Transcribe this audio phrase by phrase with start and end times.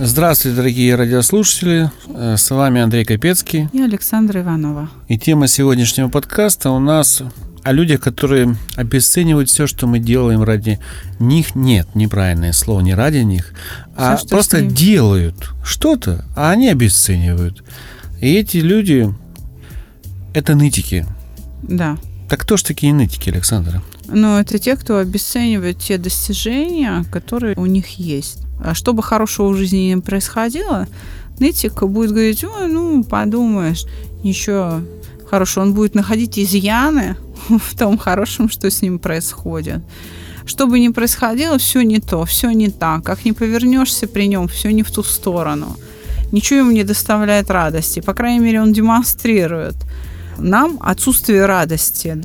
[0.00, 1.90] Здравствуйте, дорогие радиослушатели.
[2.14, 3.68] Э, С вами Андрей Капецкий.
[3.72, 4.88] И Александра Иванова.
[5.08, 7.20] И тема сегодняшнего подкаста у нас
[7.64, 10.78] о людях, которые обесценивают все, что мы делаем ради
[11.18, 11.56] них.
[11.56, 13.52] Нет, неправильное слово, не ради них,
[13.96, 17.64] а что просто делают что-то, а они обесценивают.
[18.20, 19.12] И эти люди–
[20.32, 21.06] это нытики.
[21.62, 21.98] Да.
[22.28, 23.82] Так кто ж такие нытики, Александра?
[24.06, 28.38] Но это те, кто обесценивает те достижения, которые у них есть.
[28.62, 30.86] А что бы хорошего в жизни не происходило,
[31.38, 33.84] нытик будет говорить, ой, ну, подумаешь,
[34.24, 34.80] ничего
[35.28, 35.64] хорошего.
[35.64, 37.16] Он будет находить изъяны
[37.48, 39.82] в том хорошем, что с ним происходит.
[40.44, 43.04] Что бы ни происходило, все не то, все не так.
[43.04, 45.76] Как ни повернешься при нем, все не в ту сторону.
[46.32, 48.00] Ничего ему не доставляет радости.
[48.00, 49.76] По крайней мере, он демонстрирует
[50.38, 52.22] нам отсутствие радости.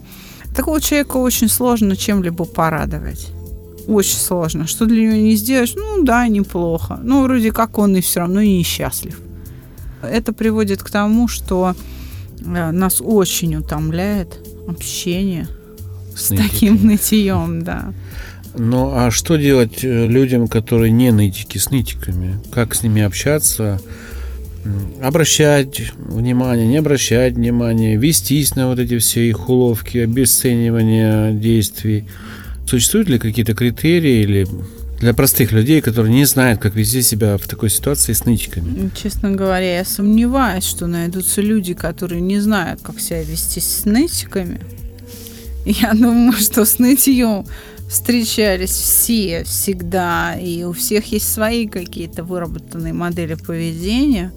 [0.56, 3.32] Такого человека очень сложно чем-либо порадовать.
[3.88, 4.68] Очень сложно.
[4.68, 7.00] Что для него не сделаешь, ну да, неплохо.
[7.04, 9.20] Ну, вроде как он и все равно и несчастлив.
[10.02, 11.76] Это приводит к тому, что
[12.40, 15.48] э, нас очень утомляет общение
[16.16, 16.92] с, таким нытиками.
[16.92, 17.94] нытьем, да.
[18.56, 22.40] Ну, а что делать э, людям, которые не нытики, с нытиками?
[22.52, 23.82] Как с ними общаться?
[25.02, 32.06] Обращать внимание, не обращать внимания, вестись на вот эти все их уловки, обесценивания действий.
[32.66, 34.48] Существуют ли какие-то критерии или
[35.00, 38.90] для простых людей, которые не знают, как вести себя в такой ситуации с нытиками?
[38.96, 44.62] Честно говоря, я сомневаюсь, что найдутся люди, которые не знают, как себя вести с нытиками.
[45.66, 47.46] Я думаю, что с нытьем
[47.90, 54.32] встречались все всегда, и у всех есть свои какие-то выработанные модели поведения.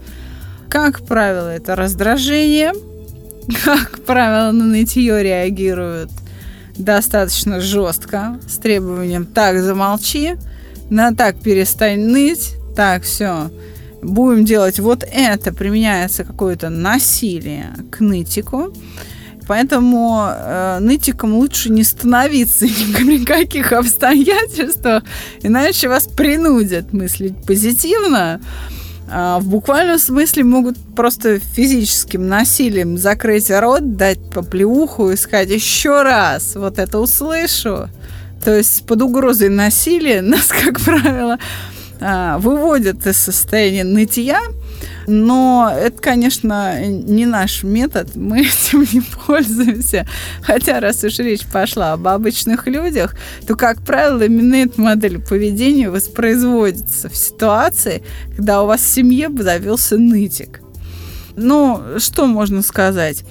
[0.68, 2.72] Как правило, это раздражение.
[3.64, 6.10] Как правило, на нытье реагируют
[6.76, 10.36] достаточно жестко, с требованием «так, замолчи»,
[10.90, 13.50] на «так, перестань ныть», «так, все,
[14.02, 18.72] будем делать вот это», применяется какое-то насилие к нытику.
[19.46, 25.04] Поэтому э, нытиком лучше не становиться ни при каких обстоятельствах,
[25.42, 28.40] иначе вас принудят мыслить позитивно.
[29.08, 36.02] А в буквальном смысле могут просто физическим насилием закрыть рот, дать поплеуху и сказать еще
[36.02, 37.88] раз, вот это услышу.
[38.44, 41.38] То есть под угрозой насилия нас, как правило,
[42.00, 44.40] а, выводят из состояния нытья,
[45.06, 50.06] но это, конечно, не наш метод, мы этим не пользуемся.
[50.42, 53.14] Хотя, раз уж речь пошла об обычных людях,
[53.46, 58.02] то, как правило, именно эта модель поведения воспроизводится в ситуации,
[58.36, 60.60] когда у вас в семье завелся нытик.
[61.36, 63.24] Ну, что можно сказать?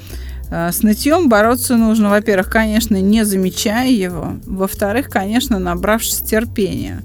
[0.52, 7.02] А, С нытьем бороться нужно, во-первых, конечно, не замечая его, во-вторых, конечно, набравшись терпения.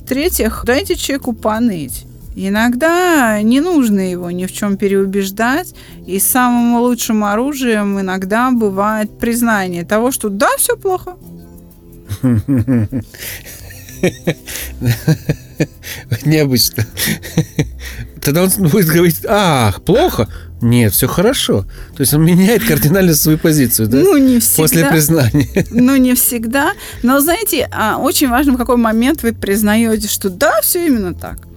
[0.00, 2.04] В-третьих, дайте человеку поныть.
[2.42, 5.74] Иногда не нужно его ни в чем переубеждать,
[6.06, 11.16] и самым лучшим оружием иногда бывает признание того, что да, все плохо.
[16.24, 16.86] Необычно.
[18.22, 20.26] Тогда он будет говорить, ах, плохо.
[20.62, 21.66] Нет, все хорошо.
[21.94, 23.98] То есть он меняет кардинально свою позицию, да?
[23.98, 24.62] Ну, не всегда.
[24.62, 25.66] После признания.
[25.70, 26.72] Ну, не всегда.
[27.02, 31.49] Но, знаете, а, очень важно, в какой момент вы признаете, что да, все именно так.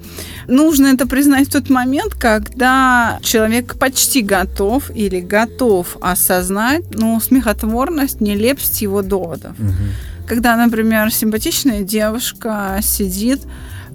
[0.48, 8.22] Нужно это признать в тот момент, когда человек почти готов или готов осознать ну, смехотворность,
[8.22, 9.56] нелепость его доводов.
[10.28, 13.42] Когда, например, симпатичная девушка сидит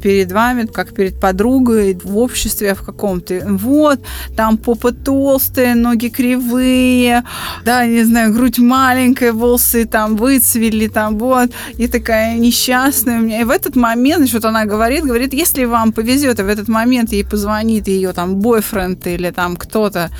[0.00, 3.40] перед вами, как перед подругой в обществе в каком-то.
[3.48, 4.00] Вот,
[4.36, 7.24] там попа толстая, ноги кривые,
[7.64, 13.40] да, не знаю, грудь маленькая, волосы там выцвели, там вот, и такая несчастная у меня.
[13.40, 17.12] И в этот момент, что-то она говорит, говорит, если вам повезет, и в этот момент
[17.12, 20.10] ей позвонит ее там бойфренд или там кто-то,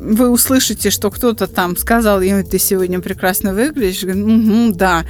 [0.00, 5.04] вы услышите, что кто-то там сказал ей, ты сегодня прекрасно выглядишь, «Мгм, да,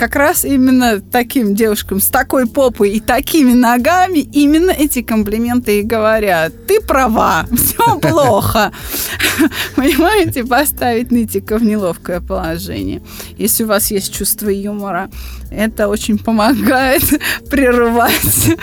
[0.00, 5.82] как раз именно таким девушкам с такой попой и такими ногами именно эти комплименты и
[5.82, 6.54] говорят.
[6.66, 8.72] Ты права, все плохо.
[9.76, 13.02] Понимаете, поставить нытика в неловкое положение.
[13.36, 15.10] Если у вас есть чувство юмора,
[15.50, 17.02] это очень помогает
[17.50, 18.56] прерывать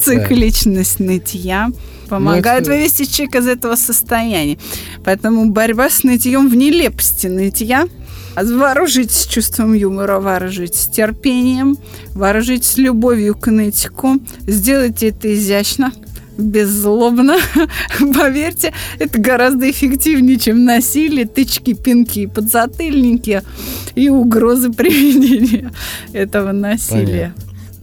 [0.00, 1.72] цикличность нытья.
[2.08, 4.58] Помогают Ну, вывести человека из этого состояния.
[5.04, 7.88] Поэтому борьба с нытьем в нелепости нытья.
[8.36, 11.76] Вооружитесь чувством юмора, вооружитесь терпением,
[12.14, 14.16] вооружитесь любовью к нытику.
[14.46, 15.92] Сделайте это изящно,
[16.36, 17.36] беззлобно.
[18.14, 23.42] Поверьте, это гораздо эффективнее, чем насилие, тычки, пинки и подзатыльники
[23.94, 25.70] и угрозы применения
[26.12, 27.34] этого насилия.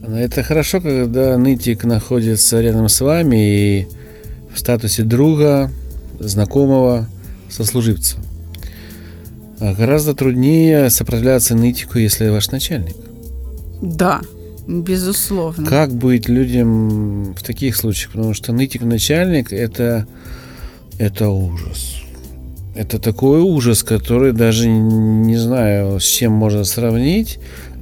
[0.01, 3.87] Это хорошо, когда нытик находится рядом с вами и
[4.53, 5.71] в статусе друга,
[6.19, 7.07] знакомого,
[7.49, 8.17] сослуживца.
[9.61, 12.95] А гораздо труднее сопротивляться нытику, если ваш начальник.
[13.79, 14.21] Да,
[14.67, 15.67] безусловно.
[15.67, 18.13] Как быть людям в таких случаях?
[18.13, 20.07] Потому что нытик начальник это,
[20.97, 22.01] это ужас.
[22.73, 27.37] Это такой ужас, который даже не знаю, с чем можно сравнить.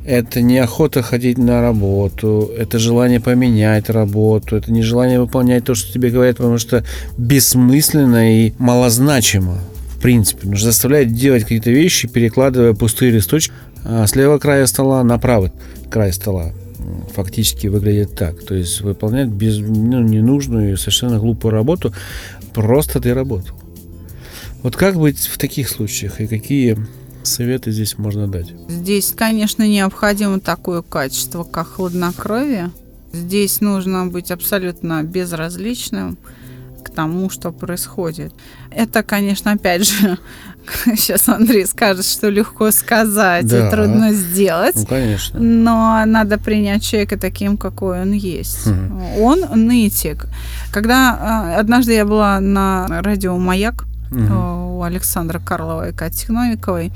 [0.05, 6.09] Это неохота ходить на работу, это желание поменять работу, это нежелание выполнять то, что тебе
[6.09, 6.83] говорят, потому что
[7.17, 9.59] бессмысленно и малозначимо.
[9.99, 13.53] В принципе, нужно заставлять делать какие-то вещи, перекладывая пустые листочки
[13.83, 15.51] а, с левого края стола на правый
[15.91, 16.53] край стола
[17.13, 18.41] фактически выглядит так.
[18.43, 21.93] То есть выполнять без, ну, ненужную совершенно глупую работу,
[22.53, 23.55] просто ты работал.
[24.63, 26.77] Вот как быть в таких случаях и какие
[27.23, 28.53] советы здесь можно дать?
[28.67, 32.71] Здесь, конечно, необходимо такое качество, как хладнокровие.
[33.11, 36.17] Здесь нужно быть абсолютно безразличным
[36.83, 38.33] к тому, что происходит.
[38.71, 40.17] Это, конечно, опять же,
[40.85, 43.67] сейчас Андрей скажет, что легко сказать Да.
[43.67, 44.75] и трудно сделать.
[44.75, 45.39] Ну, конечно.
[45.39, 48.65] Но надо принять человека таким, какой он есть.
[48.67, 49.01] Мгм.
[49.19, 50.27] Он нытик.
[50.71, 56.91] Когда э, однажды я была на радио «Маяк», э, у Александра Карлова и Кати Новиковой.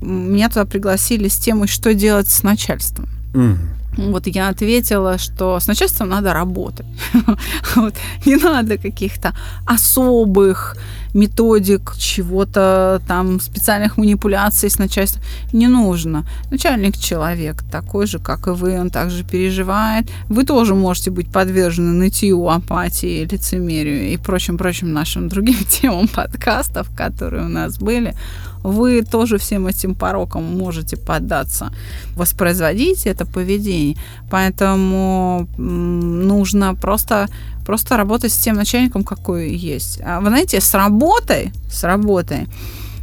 [0.00, 3.08] Меня туда пригласили с темой, что делать с начальством.
[3.34, 3.58] Мгм.
[3.96, 6.86] Вот я ответила, что с начальством надо работать.
[7.76, 7.94] Вот.
[8.26, 9.34] Не надо каких-то
[9.66, 10.76] особых
[11.16, 15.22] методик, чего-то там, специальных манипуляций с начальством.
[15.52, 16.24] Не нужно.
[16.50, 20.10] Начальник человек такой же, как и вы, он также переживает.
[20.28, 27.46] Вы тоже можете быть подвержены нытью, апатии, лицемерию и прочим-прочим нашим другим темам подкастов, которые
[27.46, 28.14] у нас были.
[28.62, 31.70] Вы тоже всем этим порокам можете поддаться,
[32.16, 33.96] воспроизводить это поведение.
[34.28, 37.28] Поэтому нужно просто,
[37.66, 40.00] просто работать с тем начальником, какой есть.
[40.04, 42.46] А вы знаете, с работой, с работой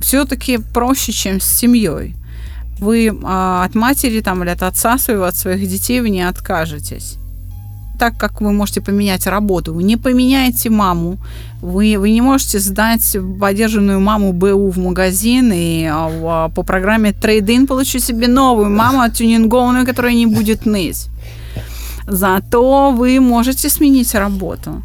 [0.01, 2.15] все-таки проще, чем с семьей.
[2.79, 7.17] Вы а, от матери там, или от отца своего, от своих детей вы не откажетесь.
[7.99, 11.17] Так как вы можете поменять работу, вы не поменяете маму,
[11.61, 16.07] вы, вы не можете сдать подержанную маму БУ в магазин и а,
[16.49, 21.07] в- по программе трейдин получить себе новую маму оттюнингованную, которая не будет ныть.
[22.07, 24.81] Зато вы можете сменить работу.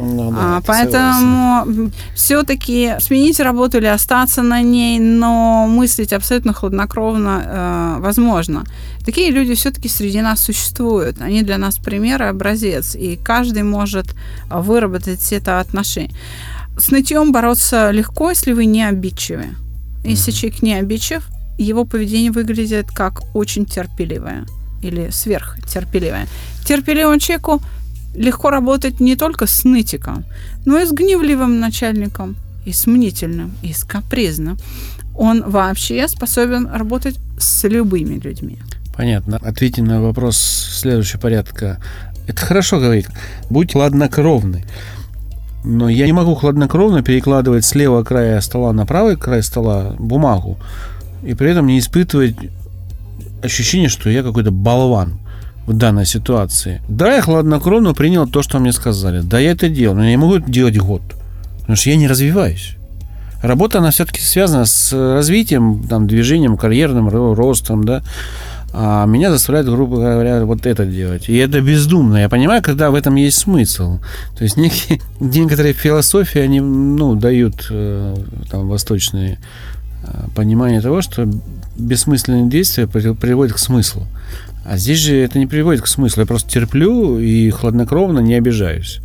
[0.00, 0.92] Ну, да, А, согласен.
[0.92, 8.64] поэтому все-таки сменить работу или остаться на ней, но мыслить абсолютно хладнокровно э, возможно.
[9.04, 11.20] Такие люди все-таки среди нас существуют.
[11.20, 14.14] Они для нас пример и образец, и каждый может
[14.50, 16.14] выработать это отношение.
[16.78, 19.46] С нытьем бороться легко, если вы не обидчивы.
[20.04, 21.22] Если человек не обидчив,
[21.58, 24.46] его поведение выглядит как очень терпеливое
[24.82, 26.28] или сверхтерпеливое.
[26.68, 27.62] Терпеливому человеку
[28.14, 30.26] легко работать не только с нытиком,
[30.66, 32.36] но и с гневливым начальником,
[32.66, 34.58] и с мнительным, и с капризным.
[35.16, 38.58] Он вообще способен работать с любыми людьми.
[38.94, 39.38] Понятно.
[39.38, 41.80] Ответьте на вопрос следующего порядка.
[42.26, 43.06] Это хорошо говорить.
[43.48, 44.66] Будь хладнокровный.
[45.64, 50.58] Но я не могу хладнокровно перекладывать с левого края стола на правый край стола бумагу
[51.22, 52.36] и при этом не испытывать
[53.42, 55.18] ощущение, что я какой-то болван
[55.68, 56.80] в данной ситуации.
[56.88, 59.20] Да, я хладнокровно принял то, что мне сказали.
[59.20, 61.02] Да, я это делал, но я не могу это делать год.
[61.60, 62.76] Потому что я не развиваюсь.
[63.42, 68.02] Работа, она все-таки связана с развитием, там, движением, карьерным ро- ростом, да.
[68.72, 71.28] А меня заставляют, грубо говоря, вот это делать.
[71.28, 72.16] И это бездумно.
[72.16, 73.98] Я понимаю, когда в этом есть смысл.
[74.36, 78.16] То есть некие, некоторые философии, они, ну, дают э,
[78.50, 79.38] там восточные
[80.02, 81.28] э, понимание того, что
[81.76, 84.06] бессмысленные действия при- приводят к смыслу.
[84.68, 86.20] А здесь же это не приводит к смыслу.
[86.20, 89.00] Я просто терплю и хладнокровно не обижаюсь.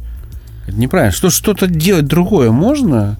[0.67, 1.15] Это неправильно.
[1.15, 3.17] Что, что-то делать другое можно?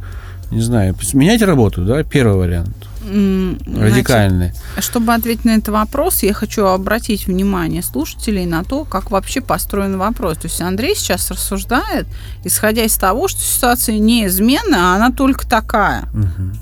[0.52, 2.76] Не знаю, менять работу, да, первый вариант.
[3.02, 4.52] Значит, Радикальный.
[4.80, 9.98] Чтобы ответить на этот вопрос, я хочу обратить внимание слушателей на то, как вообще построен
[9.98, 10.38] вопрос.
[10.38, 12.08] То есть Андрей сейчас рассуждает,
[12.44, 16.04] исходя из того, что ситуация неизменна, а она только такая.
[16.14, 16.54] Мгм.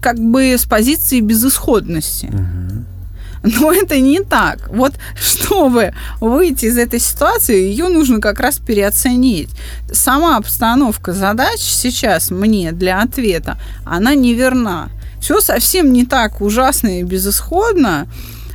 [0.00, 2.26] Как бы с позиции безысходности.
[2.26, 2.77] Мгм.
[3.42, 4.68] Но это не так.
[4.68, 9.50] Вот чтобы выйти из этой ситуации, ее нужно как раз переоценить.
[9.92, 14.90] Сама обстановка задач сейчас мне для ответа, она неверна.
[15.20, 18.06] Все совсем не так ужасно и безысходно.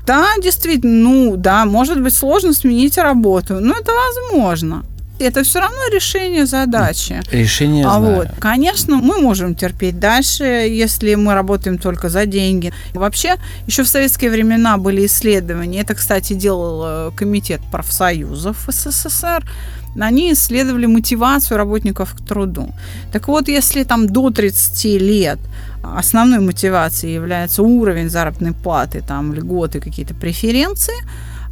[0.06, 4.84] Да, действительно, ну да, может быть сложно сменить работу, но это возможно
[5.24, 7.22] это все равно решение задачи.
[7.32, 8.16] Решение а знаю.
[8.16, 12.74] вот, конечно, мы можем терпеть дальше, если мы работаем только за деньги.
[12.94, 13.36] Вообще,
[13.68, 15.82] еще в советские времена были исследования.
[15.82, 19.44] Это, кстати, делал э, комитет профсоюзов СССР
[20.02, 22.70] они исследовали мотивацию работников к труду.
[23.12, 25.40] Так вот, если там до 30 лет
[25.84, 30.96] основной мотивацией является уровень заработной платы, там льготы, какие-то преференции,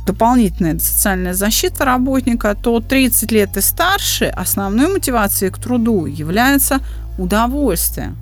[0.06, 6.80] дополнительная социальная защита работника, то 30 лет и старше основной мотивацией к труду является
[7.18, 8.16] удовольствие,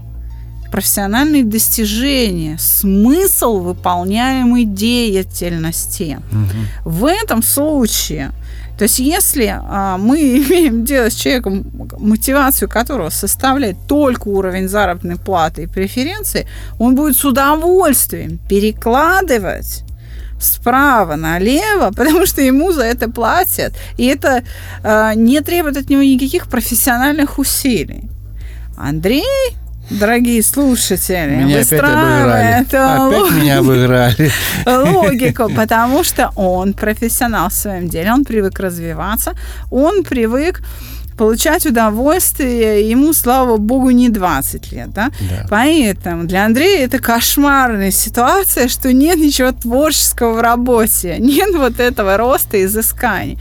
[0.71, 6.19] профессиональные достижения, смысл выполняемой деятельности.
[6.31, 6.91] Угу.
[6.91, 8.31] В этом случае
[8.79, 11.69] то есть если а, мы имеем дело с человеком,
[11.99, 16.47] мотивацию которого составляет только уровень заработной платы и преференции,
[16.79, 19.83] он будет с удовольствием перекладывать
[20.39, 23.73] справа налево, потому что ему за это платят.
[23.97, 24.43] И это
[24.83, 28.09] э, не требует от него никаких профессиональных усилий.
[28.77, 29.23] Андрей
[29.89, 34.31] дорогие слушатели, меня выстраивает опять меня обыграли.
[34.65, 39.33] логику, потому что он профессионал в своем деле, он привык развиваться,
[39.71, 40.61] он привык
[41.19, 44.89] получать удовольствие ему, слава богу, не 20 лет.
[44.91, 45.11] Да?
[45.19, 45.45] Да.
[45.49, 52.15] Поэтому для Андрея это кошмарная ситуация, что нет ничего творческого в работе, нет вот этого
[52.15, 53.37] роста и изысканий.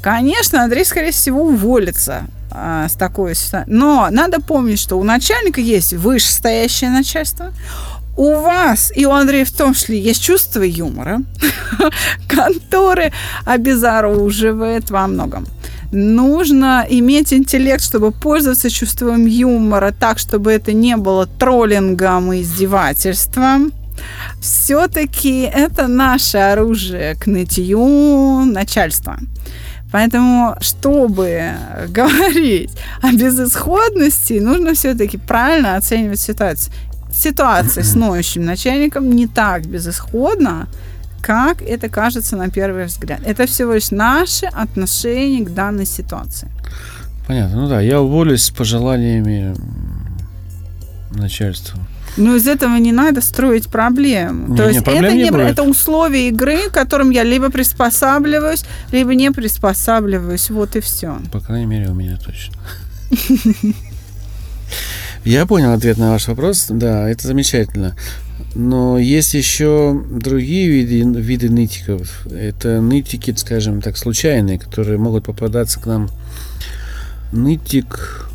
[0.00, 2.22] Конечно, Андрей, скорее всего, уволится
[2.52, 3.76] а, с такой ситуацией.
[3.76, 7.52] Но надо помнить, что у начальника есть вышестоящее начальство,
[8.16, 11.20] у вас и у Андрея в том числе есть чувство юмора,
[12.28, 13.12] которое
[13.44, 15.48] обезоруживает во многом
[15.92, 23.72] нужно иметь интеллект, чтобы пользоваться чувством юмора так, чтобы это не было троллингом и издевательством.
[24.40, 29.18] Все-таки это наше оружие к нытью начальства.
[29.90, 31.52] Поэтому, чтобы
[31.88, 32.70] говорить
[33.02, 36.72] о безысходности, нужно все-таки правильно оценивать ситуацию.
[37.12, 40.68] Ситуация с ноющим начальником не так безысходна,
[41.20, 43.20] как это кажется на первый взгляд.
[43.24, 46.48] Это всего лишь наше отношение к данной ситуации.
[47.26, 47.62] Понятно.
[47.62, 49.54] Ну да, я уволюсь с пожеланиями
[51.10, 51.78] начальства.
[52.16, 54.48] Но из этого не надо строить проблему.
[54.48, 55.46] Не, То есть проблем это, не не, будет.
[55.46, 60.50] это условия игры, к которым я либо приспосабливаюсь, либо не приспосабливаюсь.
[60.50, 61.18] Вот и все.
[61.30, 62.54] По крайней мере, у меня точно.
[65.24, 66.66] Я понял ответ на ваш вопрос.
[66.70, 67.94] Да, это замечательно.
[68.54, 72.26] Но есть еще другие виды, виды нытиков.
[72.26, 76.08] Это нытики, скажем так, случайные, которые могут попадаться к нам.
[77.32, 78.28] Нытик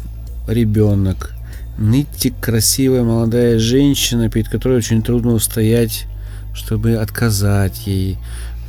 [0.47, 1.33] ребенок,
[1.77, 6.05] нытик красивая молодая женщина, перед которой очень трудно устоять,
[6.53, 8.17] чтобы отказать ей.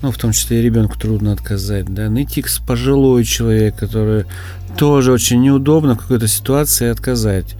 [0.02, 2.08] Ну, в том числе и ребенку трудно отказать, да.
[2.08, 4.24] Нытик пожилой человек, который
[4.76, 7.54] тоже очень неудобно в какой-то ситуации отказать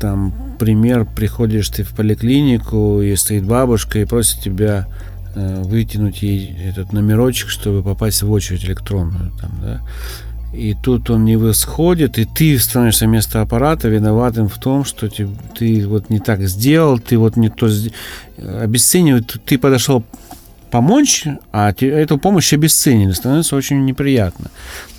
[0.00, 4.86] там пример, приходишь ты в поликлинику, и стоит бабушка и просит тебя
[5.34, 9.80] э, вытянуть ей этот номерочек, чтобы попасть в очередь электронную, там, да,
[10.54, 15.28] и тут он не восходит, и ты становишься вместо аппарата виноватым в том, что ты,
[15.58, 17.68] ты вот не так сделал, ты вот не то
[18.38, 20.04] обесценивает, ты подошел
[20.70, 24.50] помочь, а эту помощь обесценили, становится очень неприятно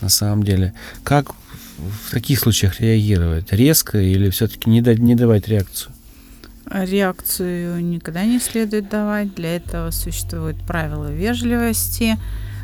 [0.01, 0.73] на самом деле.
[1.03, 1.31] Как
[1.77, 3.51] в таких случаях реагировать?
[3.51, 5.91] Резко или все-таки не, дать, не давать реакцию?
[6.69, 9.35] Реакцию никогда не следует давать.
[9.35, 12.17] Для этого существуют правила вежливости.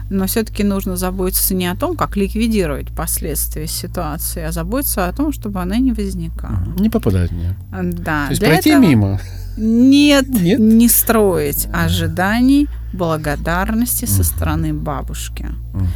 [0.09, 5.31] Но все-таки нужно заботиться не о том, как ликвидировать последствия ситуации, а заботиться о том,
[5.31, 6.67] чтобы она не возникала.
[6.77, 7.55] Не попадать в нее.
[7.71, 8.25] Да.
[8.25, 8.81] То есть пройти этого...
[8.81, 9.21] мимо?
[9.55, 15.45] Нет, Нет, не строить ожиданий благодарности со стороны бабушки.
[15.73, 15.87] Угу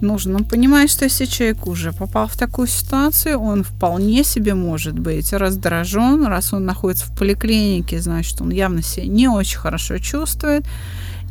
[0.00, 5.32] нужно понимать, что если человек уже попал в такую ситуацию, он вполне себе может быть
[5.32, 10.64] раздражен, раз он находится в поликлинике, значит, он явно себя не очень хорошо чувствует.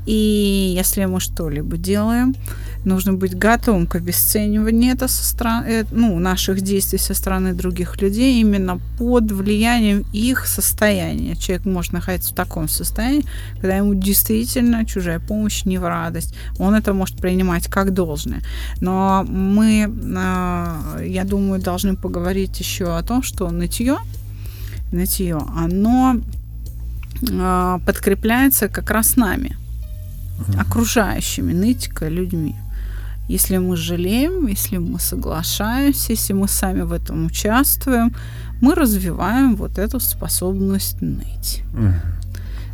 [0.08, 2.34] И если мы что-либо делаем,
[2.86, 8.02] нужно быть готовым к обесцениванию это со стороны, э, ну, наших действий со стороны других
[8.02, 11.36] людей именно под влиянием их состояния.
[11.36, 16.36] Человек может находиться в таком состоянии, когда ему действительно чужая помощь не в радость.
[16.58, 18.42] Он это может принимать как должное.
[18.80, 23.98] Но мы, а, я думаю, должны поговорить еще о том, что нытье,
[24.94, 26.16] нытье, оно
[27.30, 29.58] э, подкрепляется как раз нами,
[30.60, 32.56] окружающими нытика людьми.
[33.30, 38.14] Если мы жалеем, если мы соглашаемся, если мы сами в этом участвуем,
[38.62, 41.64] мы развиваем вот эту способность ныть.
[41.74, 41.96] Мгм.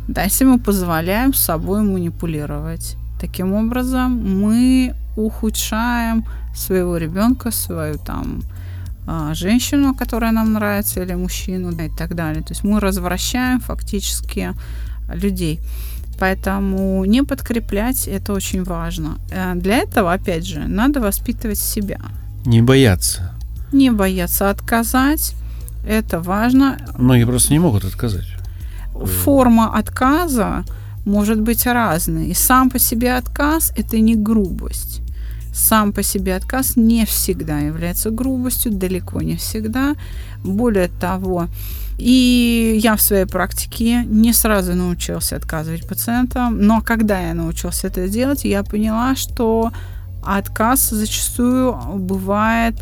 [0.08, 2.96] Да, если мы позволяем собой манипулировать.
[3.20, 8.42] Таким образом, мы ухудшаем своего ребенка, свою там
[9.06, 12.42] а, женщину, которая нам нравится, или мужчину, да, и так далее.
[12.42, 14.54] То есть мы развращаем фактически
[15.08, 15.60] людей.
[16.18, 19.18] Поэтому не подкреплять это очень важно.
[19.32, 21.98] Э, Для этого, опять же, надо воспитывать себя.
[22.46, 23.32] Не бояться.
[23.72, 25.34] Не бояться отказать.
[25.88, 26.78] Это важно.
[26.98, 28.26] Многие просто не могут отказать.
[29.24, 30.64] форма отказа
[31.04, 32.26] может быть разной.
[32.28, 35.03] И сам по себе отказ– это не грубость.
[35.54, 39.94] Сам по себе отказ не всегда является грубостью, далеко не всегда.
[40.42, 41.46] Более того,
[41.96, 48.08] и я в своей практике не сразу научился отказывать пациентам, но когда я научился это
[48.08, 49.70] делать, я поняла, что
[50.24, 52.74] отказ зачастую бывает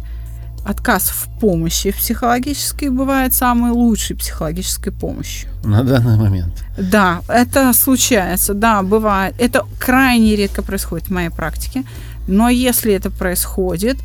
[0.64, 5.50] отказ в помощи психологической бывает самой лучшей психологической помощью.
[5.64, 6.64] На данный момент.
[6.78, 9.34] Да, это случается, да, бывает.
[9.38, 11.84] Это крайне редко происходит в моей практике.
[12.28, 13.98] Но если это происходит,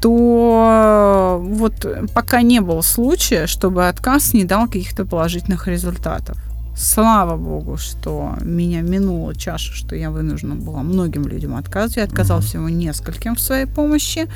[0.00, 6.38] то вот пока не было случая, чтобы отказ не дал каких-то положительных результатов.
[6.76, 11.96] Слава богу, что меня минула чаша, что я вынуждена была многим людям отказывать.
[11.96, 14.28] Я отказала всего нескольким в своей помощи.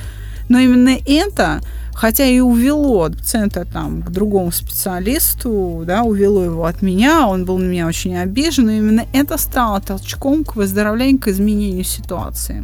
[0.51, 1.61] Но именно это,
[1.95, 7.57] хотя и увело пациента там к другому специалисту, да, увело его от меня, он был
[7.57, 12.63] на меня очень обижен, но именно это стало толчком к выздоровлению, к изменению ситуации,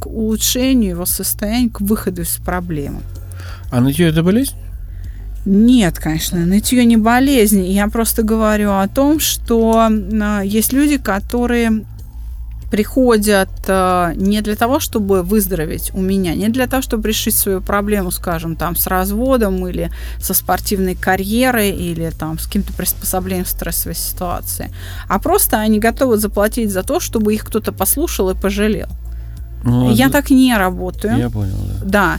[0.00, 3.00] к улучшению его состояния, к выходу из проблемы.
[3.70, 4.54] А нытье это болезнь?
[5.44, 7.64] Нет, конечно, нытье не болезнь.
[7.64, 11.84] Я просто говорю о том, что а, есть люди, которые
[12.70, 17.60] приходят а, не для того, чтобы выздороветь у меня, не для того, чтобы решить свою
[17.60, 23.48] проблему, скажем, там, с разводом или со спортивной карьерой или там с каким-то приспособлением в
[23.48, 24.72] стрессовой ситуации,
[25.08, 28.88] а просто они готовы заплатить за то, чтобы их кто-то послушал и пожалел.
[29.64, 31.18] Ну, Я это- так не работаю.
[31.18, 31.84] Я понял, да.
[31.84, 32.18] Да,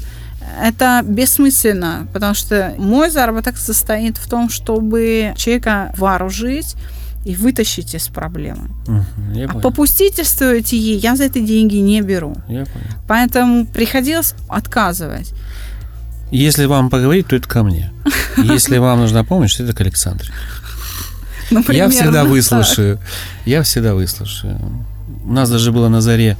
[0.61, 6.75] это бессмысленно, потому что мой заработок состоит в том, чтобы человека вооружить
[7.25, 8.69] и вытащить из проблемы.
[9.33, 9.61] Я А понял.
[9.61, 12.35] попустительствуете ей, я за это деньги не беру.
[12.47, 12.85] Я понял.
[13.07, 15.33] Поэтому приходилось отказывать.
[16.31, 17.91] Если вам поговорить, то это ко мне.
[18.37, 20.29] Если вам нужна помощь, то это к Александре.
[21.51, 22.27] Ну, Я всегда так.
[22.29, 22.99] выслушаю.
[23.45, 24.59] Я всегда выслушаю.
[25.25, 26.37] У нас даже было на заре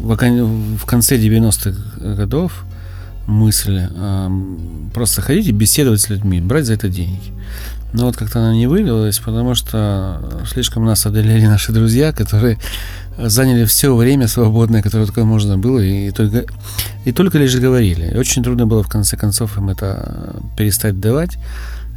[0.00, 2.64] в окон- в конце 90-х годов
[3.26, 4.30] мысль э,
[4.92, 7.32] просто ходить и беседовать с людьми, брать за это деньги.
[7.92, 12.58] Но вот как-то она не вылилась, потому что слишком нас одолели наши друзья, которые
[13.16, 16.44] заняли все время свободное, которое только можно было, и только,
[17.04, 18.12] и только лишь говорили.
[18.12, 21.38] И очень трудно было в конце концов им это перестать давать.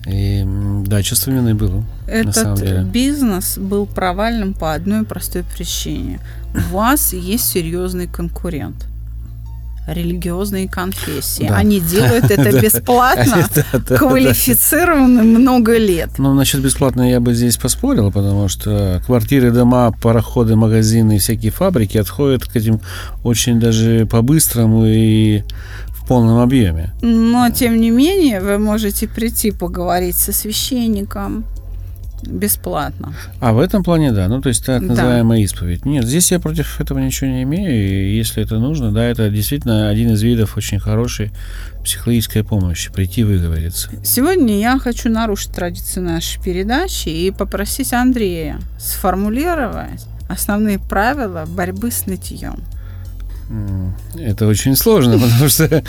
[0.08, 0.44] И
[0.86, 1.84] да, чувство вины было.
[2.08, 6.20] Этот бизнес был провальным по одной простой причине.
[6.54, 8.86] У вас есть серьезный конкурент.
[9.86, 11.48] Религиозные конфессии.
[11.48, 11.56] Да.
[11.56, 13.48] Они делают это бесплатно,
[13.98, 16.10] квалифицированы много лет.
[16.18, 21.52] Ну, насчет бесплатно я бы здесь поспорил, потому что квартиры, дома, пароходы, магазины и всякие
[21.52, 22.82] фабрики отходят к этим
[23.24, 25.44] очень даже по-быстрому и
[26.08, 26.94] полном объеме.
[27.02, 31.46] Но, тем не менее, вы можете прийти поговорить со священником
[32.24, 33.14] бесплатно.
[33.40, 34.88] А в этом плане, да, ну, то есть так Да.
[34.88, 35.86] называемая исповедь.
[35.86, 39.90] Нет, здесь я против этого ничего не имею, и если это нужно, да, это действительно
[39.90, 41.32] один из видов очень хорошей
[41.84, 43.90] психологической помощи, прийти выговориться.
[44.04, 52.08] Сегодня я хочу нарушить традицию нашей передачи и попросить Андрея сформулировать основные правила борьбы с
[52.08, 52.60] нытьем.
[54.16, 55.84] Это очень сложно, потому что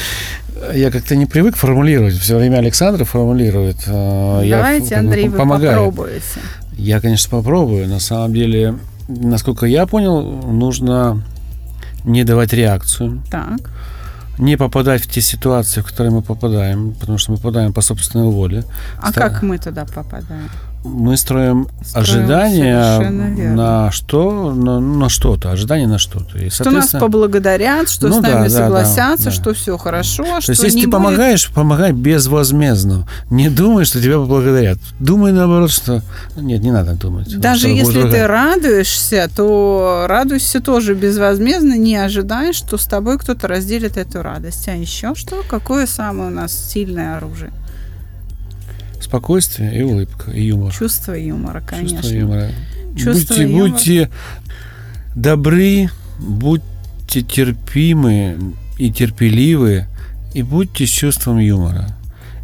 [0.75, 2.15] я как-то не привык формулировать.
[2.15, 3.79] Все время Александр формулирует.
[3.87, 5.77] я Давайте, бы Андрей, вы помогаю.
[5.91, 6.41] попробуете.
[6.77, 7.89] Я, конечно, попробую.
[7.89, 8.77] На самом деле,
[9.09, 11.23] насколько я понял, нужно
[12.05, 13.71] не давать реакцию, Так.
[14.39, 18.27] не попадать в те ситуации, в которые мы попадаем, потому что мы попадаем по собственной
[18.27, 18.63] воле.
[19.03, 20.49] А Ста- как мы туда попадаем?
[20.85, 23.11] Мы строим Строим ожидания
[23.55, 26.39] на что, на, на что-то, ожидания на что-то.
[26.39, 29.37] И, Что нас поблагодарят, что Ну с нами да, согласятся, да, да.
[29.37, 33.07] что все хорошо, То что есть, если ты будет- помогаешь, помогай безвозмездно.
[33.31, 34.79] Не думай, что тебя поблагодарят.
[35.01, 36.03] Думай наоборот, что...
[36.37, 37.39] Нет, не надо думать.
[37.39, 43.97] Даже если ты радуешься, то радуйся тоже безвозмездно, не ожидая, что с тобой кто-то разделит
[43.97, 44.69] эту радость.
[44.69, 45.43] А еще что?
[45.49, 47.51] Какое самое у нас сильное оружие?
[49.09, 50.73] Спокойствие и улыбка, и юмор.
[50.73, 52.03] Чувство юмора, конечно.
[52.03, 52.51] Чувство юмора.
[52.95, 53.71] Чувство будьте, юмора.
[53.71, 54.11] будьте
[55.15, 59.87] добры, будьте терпимы и терпеливы,
[60.35, 61.89] и будьте с чувством юмора.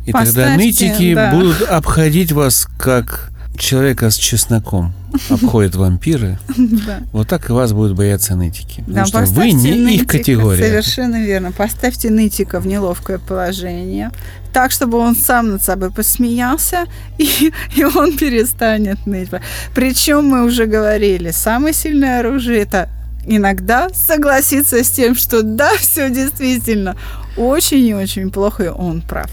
[0.07, 1.31] И тогда Поставьте, нытики да.
[1.33, 4.93] будут обходить вас как человека с чесноком
[5.31, 6.39] обходят вампиры.
[6.57, 7.01] Да.
[7.13, 8.83] Вот так и вас будут бояться нытики.
[8.87, 10.63] Да, Потому что вы не их категория.
[10.63, 11.53] Совершенно верно.
[11.53, 14.11] Поставьте нытика в неловкое положение,
[14.53, 16.87] так, чтобы он сам над собой посмеялся,
[17.19, 19.31] и, и он перестанет ныть.
[19.75, 22.89] Причем мы уже говорили, самое сильное оружие это
[23.27, 26.97] иногда согласиться с тем, что да, все действительно
[27.37, 29.31] очень и очень плохо, и он прав.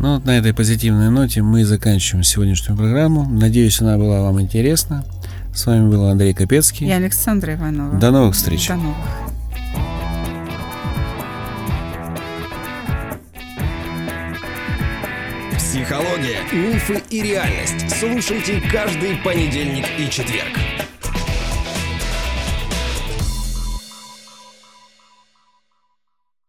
[0.00, 3.28] Ну, вот на этой позитивной ноте мы заканчиваем сегодняшнюю программу.
[3.28, 5.04] Надеюсь, она была вам интересна.
[5.54, 6.88] С вами был Андрей Капецкий.
[6.88, 7.98] И Александра Иванова.
[7.98, 8.66] До новых встреч.
[8.68, 8.96] До новых.
[15.58, 17.90] Психология, мифы и реальность.
[17.98, 20.58] Слушайте каждый понедельник и четверг.